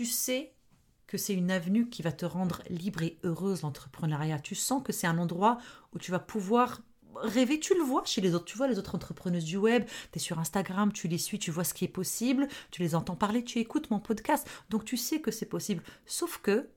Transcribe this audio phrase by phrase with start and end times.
[0.00, 0.54] tu sais
[1.06, 4.38] que c'est une avenue qui va te rendre libre et heureuse, l'entrepreneuriat.
[4.38, 5.58] Tu sens que c'est un endroit
[5.92, 6.80] où tu vas pouvoir
[7.16, 8.46] rêver, tu le vois chez les autres.
[8.46, 11.50] Tu vois les autres entrepreneuses du web, tu es sur Instagram, tu les suis, tu
[11.50, 14.48] vois ce qui est possible, tu les entends parler, tu écoutes mon podcast.
[14.70, 15.82] Donc tu sais que c'est possible.
[16.06, 16.70] Sauf que,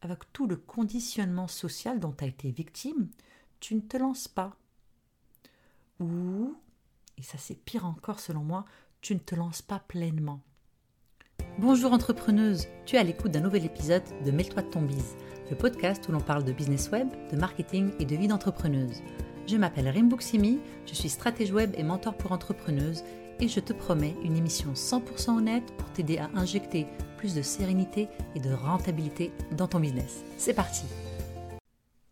[0.00, 3.10] avec tout le conditionnement social dont tu as été victime,
[3.58, 4.56] tu ne te lances pas.
[5.98, 6.56] Ou,
[7.16, 8.64] et ça c'est pire encore selon moi,
[9.00, 10.40] tu ne te lances pas pleinement.
[11.60, 15.16] Bonjour entrepreneuse, tu es à l'écoute d'un nouvel épisode de Mêle-toi de ton bise,
[15.50, 19.02] le podcast où l'on parle de business web, de marketing et de vie d'entrepreneuse.
[19.48, 23.02] Je m'appelle Rimbuksimi, je suis stratège web et mentor pour entrepreneuses
[23.40, 26.86] et je te promets une émission 100% honnête pour t'aider à injecter
[27.16, 30.22] plus de sérénité et de rentabilité dans ton business.
[30.36, 30.84] C'est parti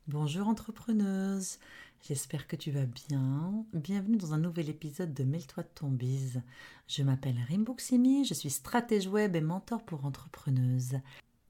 [0.09, 1.59] Bonjour entrepreneuse,
[2.07, 3.65] j'espère que tu vas bien.
[3.73, 6.41] Bienvenue dans un nouvel épisode de Mêle-toi de ton bise.
[6.87, 11.01] Je m'appelle Rimbuksimi, je suis stratège web et mentor pour entrepreneuses.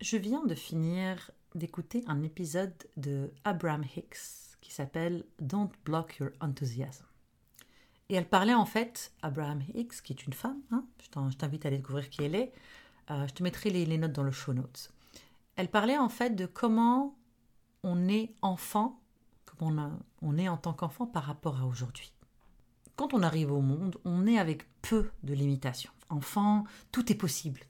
[0.01, 6.31] Je viens de finir d'écouter un épisode de Abraham Hicks qui s'appelle Don't Block Your
[6.41, 7.05] Enthusiasm.
[8.09, 11.69] Et elle parlait en fait, Abraham Hicks, qui est une femme, hein, je t'invite à
[11.69, 12.53] aller découvrir qui elle est,
[13.11, 14.91] euh, je te mettrai les, les notes dans le show notes.
[15.57, 17.15] Elle parlait en fait de comment
[17.83, 19.03] on est enfant,
[19.61, 22.13] on, est en tant qu'enfant par rapport à aujourd'hui.
[22.97, 25.91] Quand on arrive au monde, on est avec peu de limitations.
[26.09, 27.61] Enfant, tout est possible.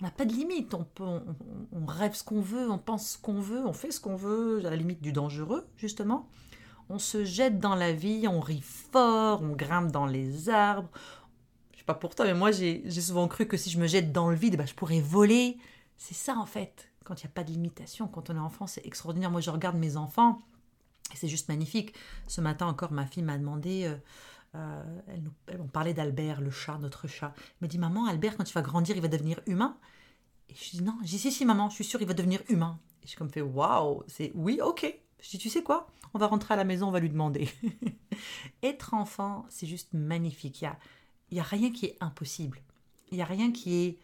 [0.00, 0.74] On n'a pas de limite.
[0.74, 1.04] On, peut,
[1.72, 4.58] on, rêve ce qu'on veut, on pense ce qu'on veut, on fait ce qu'on veut,
[4.66, 6.28] à la limite du dangereux, justement.
[6.90, 10.88] On se jette dans la vie, on rit fort, on grimpe dans les arbres.
[11.72, 14.12] Je sais pas pour toi, mais moi j'ai souvent cru que si je me jette
[14.12, 15.58] dans le vide, bah, je pourrais voler.
[15.96, 18.06] C'est ça en fait quand il n'y a pas de limitation.
[18.06, 19.30] Quand on est enfant, c'est extraordinaire.
[19.30, 20.42] Moi, je regarde mes enfants
[21.14, 21.94] c'est juste magnifique.
[22.26, 23.96] Ce matin encore, ma fille m'a demandé, euh,
[24.54, 27.34] euh, elle nous, on parlait d'Albert, le chat, notre chat.
[27.36, 29.76] Elle me dit, maman, Albert, quand il va grandir, il va devenir humain?
[30.48, 32.40] Et je dis, non, je dis, si, si, maman, je suis sûre, il va devenir
[32.48, 32.78] humain.
[33.02, 34.86] Et je comme fait, waouh, c'est oui, ok.
[35.20, 35.88] Je dis, tu sais quoi?
[36.14, 37.48] On va rentrer à la maison, on va lui demander.
[38.62, 40.60] Être enfant, c'est juste magnifique.
[40.62, 40.78] Il n'y a,
[41.32, 42.62] y a rien qui est impossible.
[43.10, 43.98] Il n'y a rien qui est,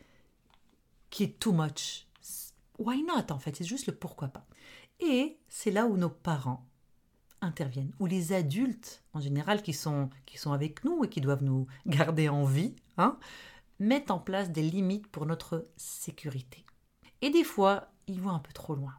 [1.11, 2.07] qui est too much
[2.79, 4.47] why not en fait, c'est juste le pourquoi pas.
[5.01, 6.67] Et c'est là où nos parents
[7.45, 11.45] interviennent, où les adultes en général qui sont, qui sont avec nous et qui doivent
[11.45, 13.19] nous garder en vie, hein,
[13.79, 16.65] mettent en place des limites pour notre sécurité.
[17.21, 18.95] Et des fois, ils vont un peu trop loin.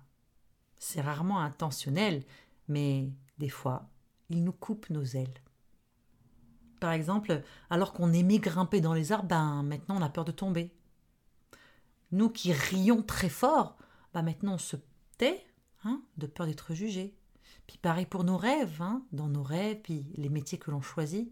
[0.80, 2.24] C'est rarement intentionnel,
[2.68, 3.90] mais des fois,
[4.30, 5.42] ils nous coupent nos ailes.
[6.80, 10.32] Par exemple, alors qu'on aimait grimper dans les arbres, ben maintenant on a peur de
[10.32, 10.72] tomber.
[12.12, 13.78] Nous qui rions très fort,
[14.14, 14.76] bah maintenant on se
[15.18, 15.46] tait,
[15.84, 17.16] hein, de peur d'être jugé.
[17.68, 21.32] Puis pareil pour nos rêves, hein, dans nos rêves, puis les métiers que l'on choisit.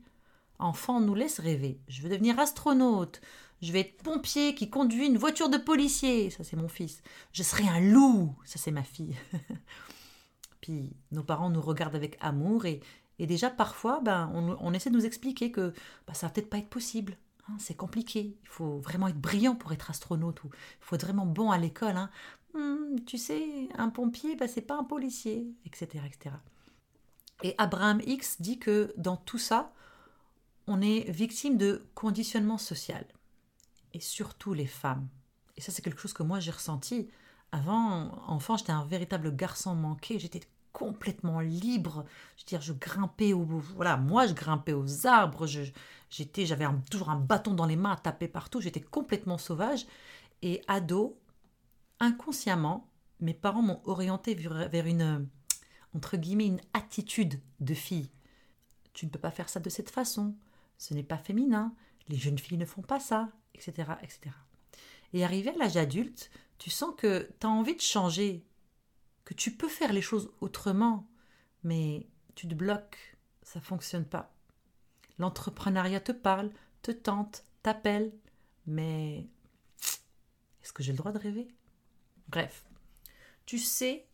[0.60, 1.80] Enfant, on nous laisse rêver.
[1.88, 3.22] Je veux devenir astronaute.
[3.62, 6.30] Je vais être pompier qui conduit une voiture de policier.
[6.30, 7.02] Ça, c'est mon fils.
[7.32, 8.36] Je serai un loup.
[8.46, 9.16] Ça, c'est ma fille.
[10.62, 12.82] puis nos parents nous regardent avec amour et,
[13.20, 15.74] déjà parfois, ben, on, on, essaie de nous expliquer que
[16.08, 17.18] ben, ça va peut-être pas être possible.
[17.50, 18.38] Hein, c'est compliqué.
[18.42, 21.58] Il faut vraiment être brillant pour être astronaute ou il faut être vraiment bon à
[21.58, 21.98] l'école.
[21.98, 22.10] Hein.
[22.54, 26.36] Hmm, tu sais, un pompier, bah, c'est pas un policier, etc., etc.
[27.42, 29.74] Et Abraham X dit que dans tout ça,
[30.68, 33.06] on est victime de conditionnement social.
[33.94, 35.08] Et surtout les femmes.
[35.58, 37.10] Et ça, c'est quelque chose que moi j'ai ressenti.
[37.52, 40.20] Avant, enfant, j'étais un véritable garçon manqué.
[40.20, 42.06] J'étais complètement libre.
[42.38, 45.46] Je veux dire, je grimpais au, voilà, moi je grimpais aux arbres.
[46.10, 48.62] j'étais, j'avais toujours un bâton dans les mains à taper partout.
[48.62, 49.86] J'étais complètement sauvage.
[50.42, 51.18] Et ado,
[52.04, 55.28] inconsciemment, mes parents m'ont orienté vers une,
[55.96, 58.12] entre guillemets, une attitude de fille.
[58.94, 60.36] Tu ne peux pas faire ça de cette façon.
[60.78, 61.74] Ce n'est pas féminin.
[62.10, 64.36] Les jeunes filles ne font pas ça, etc., etc.
[65.14, 68.46] Et arrivé à l'âge adulte, tu sens que tu as envie de changer,
[69.24, 71.08] que tu peux faire les choses autrement,
[71.64, 74.36] mais tu te bloques, ça fonctionne pas.
[75.20, 78.12] L'entrepreneuriat te parle, te tente, t'appelle,
[78.66, 79.28] mais
[80.62, 81.48] est-ce que j'ai le droit de rêver?
[82.34, 82.66] Bref,
[83.46, 84.08] tu sais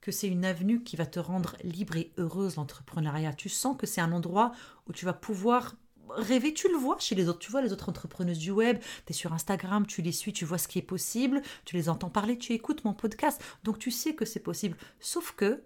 [0.00, 3.32] que c'est une avenue qui va te rendre libre et heureuse l'entrepreneuriat.
[3.32, 4.52] Tu sens que c'est un endroit
[4.86, 5.74] où tu vas pouvoir
[6.08, 9.10] rêver, tu le vois chez les autres, tu vois les autres entrepreneuses du web, tu
[9.10, 12.10] es sur Instagram, tu les suis, tu vois ce qui est possible, tu les entends
[12.10, 14.76] parler, tu écoutes mon podcast, donc tu sais que c'est possible.
[15.00, 15.64] Sauf que,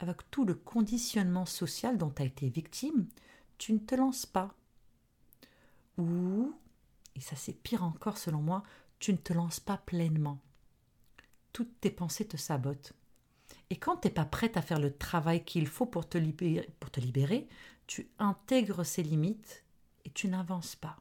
[0.00, 3.08] avec tout le conditionnement social dont tu as été victime,
[3.56, 4.54] tu ne te lances pas.
[5.96, 6.54] Ou,
[7.14, 8.64] et ça c'est pire encore selon moi,
[8.98, 10.42] tu ne te lances pas pleinement.
[11.56, 12.92] Toutes tes pensées te sabotent.
[13.70, 17.48] Et quand tu n'es pas prête à faire le travail qu'il faut pour te, libérer,
[17.86, 19.64] tu intègres ces limites
[20.04, 21.00] et tu n'avances pas.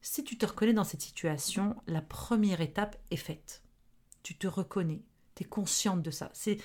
[0.00, 3.62] Si tu te reconnais dans cette situation, la première étape est faite.
[4.22, 5.04] Tu te reconnais,
[5.34, 6.30] tu es consciente de ça.
[6.32, 6.56] C'est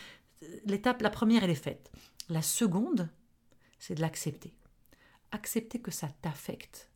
[0.64, 1.92] l'étape la première elle est faite.
[2.30, 3.10] La seconde,
[3.80, 4.56] c'est de l'accepter.
[5.34, 6.90] Accepter que ça t'affecte.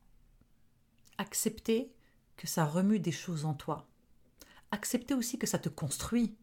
[1.18, 1.92] Accepter
[2.38, 3.90] que ça remue des choses en toi.
[4.74, 6.36] Accepter aussi que ça te construit.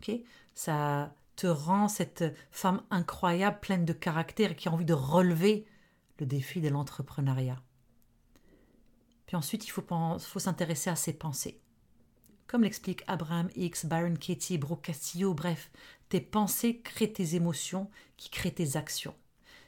[0.00, 0.14] OK?
[0.54, 5.66] Ça te rend cette femme incroyable, pleine de caractère qui a envie de relever
[6.20, 7.60] le défi de l'entrepreneuriat.
[9.26, 9.84] Puis ensuite, il faut,
[10.20, 11.60] faut s'intéresser à ses pensées.
[12.46, 15.72] Comme l'explique Abraham X, Byron Katie, Brooke Castillo, bref,
[16.08, 19.16] tes pensées créent tes émotions qui créent tes actions.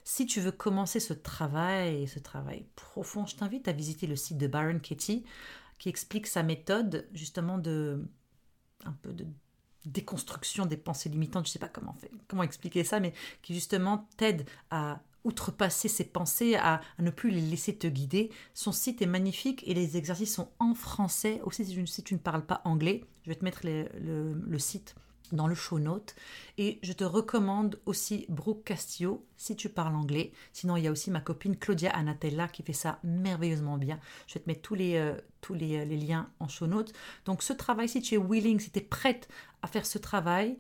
[0.05, 4.37] Si tu veux commencer ce travail, ce travail profond, je t'invite à visiter le site
[4.37, 5.25] de Byron Katie
[5.79, 8.07] qui explique sa méthode justement de
[8.85, 9.27] un peu de
[9.87, 13.13] déconstruction des pensées limitantes, je ne sais pas comment, comment expliquer ça, mais
[13.43, 18.31] qui justement t'aide à outrepasser ses pensées, à, ne plus les laisser te guider.
[18.53, 21.41] Son site est magnifique et les exercices sont en français.
[21.45, 24.95] Aussi, si tu, ne parles pas anglais, je vais te mettre le, site
[25.33, 26.15] dans le show note.
[26.59, 30.33] Et je te recommande aussi Brooke Castillo si tu parles anglais.
[30.53, 33.99] Sinon, il y a aussi ma copine Claudia Anatella qui fait ça merveilleusement bien.
[34.27, 36.93] Je vais te mettre tous les, euh, tous euh, les, liens en show notes.
[37.25, 39.29] Donc, ce travail, si tu es willing, si tu es prête
[39.63, 40.59] à faire ce travail,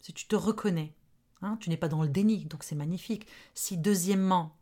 [0.00, 0.94] si tu te reconnais,
[1.42, 3.26] Hein, tu n'es pas dans le déni, donc c'est magnifique.
[3.54, 4.56] Si deuxièmement,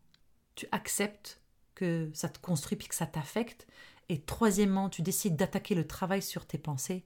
[0.54, 1.40] tu acceptes
[1.74, 3.66] que ça te construit puis que ça t'affecte,
[4.08, 7.04] et troisièmement, tu décides d'attaquer le travail sur tes pensées,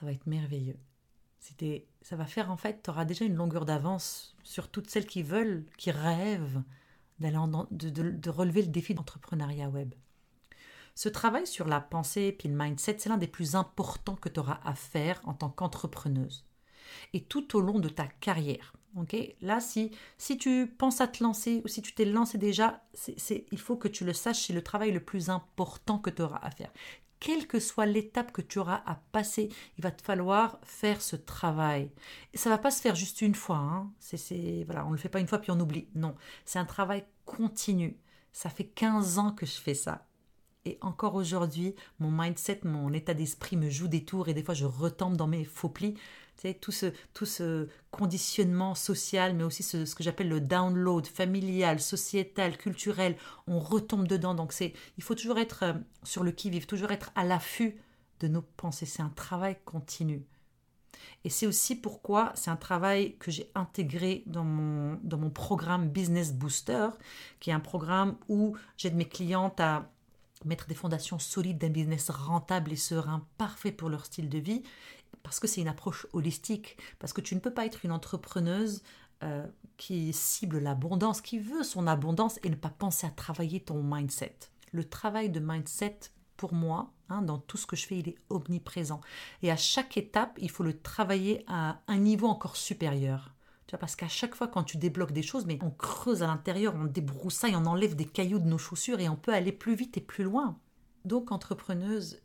[0.00, 0.78] ça va être merveilleux.
[2.02, 5.22] Ça va faire en fait, tu auras déjà une longueur d'avance sur toutes celles qui
[5.22, 6.62] veulent, qui rêvent
[7.18, 7.38] d'aller
[7.70, 9.94] de, de, relever le défi d'entrepreneuriat web.
[10.94, 14.40] Ce travail sur la pensée puis le mindset, c'est l'un des plus importants que tu
[14.40, 16.46] auras à faire en tant qu'entrepreneuse
[17.12, 18.74] et tout au long de ta carrière.
[18.96, 22.82] Ok, Là, si, si tu penses à te lancer ou si tu t'es lancé déjà,
[23.52, 26.40] il faut que tu le saches, c'est le travail le plus important que tu auras
[26.42, 26.72] à faire.
[27.20, 31.16] Quelle que soit l'étape que tu auras à passer, il va te falloir faire ce
[31.16, 31.90] travail.
[32.32, 33.58] Et ça va pas se faire juste une fois.
[33.58, 33.92] Hein.
[33.98, 35.88] C'est, voilà, on ne le fait pas une fois puis on oublie.
[35.94, 37.98] Non, c'est un travail continu.
[38.32, 40.06] Ça fait 15 ans que je fais ça.
[40.64, 44.54] Et encore aujourd'hui, mon mindset, mon état d'esprit me joue des tours et des fois
[44.54, 45.94] je retombe dans mes faux plis
[46.60, 52.56] tout ce, tout ce conditionnement social, mais aussi ce, que j'appelle le download familial, sociétal,
[52.56, 53.16] culturel,
[53.46, 54.34] on retombe dedans.
[54.34, 55.72] Donc c'est, il faut toujours être euh,
[56.02, 57.76] sur le qui-vive, toujours être à l'affût
[58.20, 58.86] de nos pensées.
[58.86, 60.22] C'est un travail continu.
[61.24, 65.88] Et c'est aussi pourquoi c'est un travail que j'ai intégré dans mon, dans mon programme
[65.88, 66.88] Business Booster,
[67.40, 69.90] qui est un programme où j'aide mes clientes à
[70.44, 74.62] mettre des fondations solides d'un business rentable et serein, parfait pour leur style de vie,
[75.22, 78.82] parce que c'est une approche holistique, parce que tu ne peux pas être une entrepreneuse
[79.22, 79.46] euh,
[79.76, 84.36] qui cible l'abondance, qui veut son abondance et ne pas penser à travailler ton mindset.
[84.72, 85.98] Le travail de mindset,
[86.36, 89.00] pour moi, hein, dans tout ce que je fais, il est omniprésent.
[89.42, 93.34] Et à chaque étape, il faut le travailler à un niveau encore supérieur.
[93.78, 96.84] Parce qu'à chaque fois, quand tu débloques des choses, mais on creuse à l'intérieur, on
[96.84, 100.00] débroussaille, on enlève des cailloux de nos chaussures et on peut aller plus vite et
[100.00, 100.58] plus loin.
[101.04, 102.20] Donc, entrepreneuse,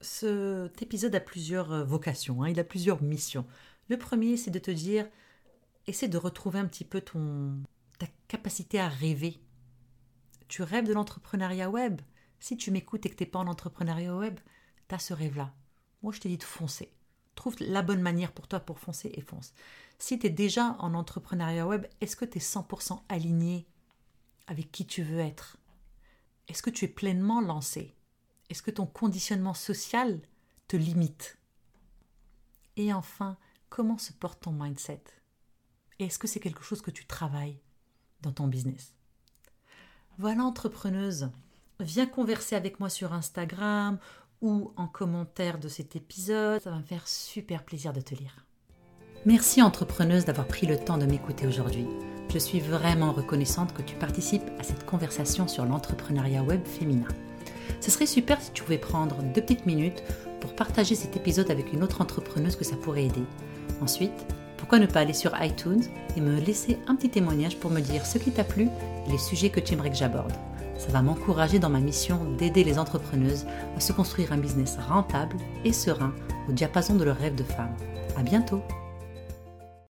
[0.00, 3.46] cet épisode a plusieurs euh, vocations, hein, il a plusieurs missions.
[3.88, 5.08] Le premier, c'est de te dire,
[5.86, 7.62] essaie de retrouver un petit peu ton,
[7.98, 9.40] ta capacité à rêver.
[10.48, 12.00] Tu rêves de l'entrepreneuriat web.
[12.40, 14.38] Si tu m'écoutes et que tu n'es pas en entrepreneuriat web,
[14.88, 15.52] tu as ce rêve-là.
[16.02, 16.92] Moi, je te dis de foncer.
[17.34, 19.52] Trouve la bonne manière pour toi pour foncer et fonce.
[19.98, 23.66] Si tu es déjà en entrepreneuriat web, est-ce que tu es 100% aligné
[24.46, 25.56] avec qui tu veux être?
[26.48, 27.94] Est-ce que tu es pleinement lancé?
[28.50, 30.20] Est-ce que ton conditionnement social
[30.68, 31.38] te limite?
[32.76, 33.36] Et enfin,
[33.68, 35.02] comment se porte ton mindset?
[35.98, 37.60] Est-ce que c'est quelque chose que tu travailles
[38.22, 38.94] dans ton business?
[40.18, 41.30] Voilà, entrepreneuse,
[41.80, 43.98] viens converser avec moi sur Instagram
[44.40, 46.62] ou en commentaire de cet épisode.
[46.62, 48.46] Ça va me faire super plaisir de te lire.
[49.26, 51.86] Merci entrepreneuse d'avoir pris le temps de m'écouter aujourd'hui.
[52.32, 57.08] Je suis vraiment reconnaissante que tu participes à cette conversation sur l'entrepreneuriat web féminin.
[57.80, 60.02] Ce serait super si tu pouvais prendre deux petites minutes
[60.40, 63.24] pour partager cet épisode avec une autre entrepreneuse que ça pourrait aider.
[63.80, 65.84] Ensuite, pourquoi ne pas aller sur iTunes
[66.16, 68.68] et me laisser un petit témoignage pour me dire ce qui t'a plu
[69.06, 70.32] et les sujets que tu aimerais que j'aborde.
[70.78, 73.46] Ça va m'encourager dans ma mission d'aider les entrepreneuses
[73.76, 76.14] à se construire un business rentable et serein
[76.48, 77.74] au diapason de leurs rêves de femme.
[78.16, 78.62] À bientôt!